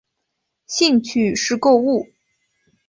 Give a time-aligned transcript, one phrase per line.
[0.65, 2.07] 兴趣是购物。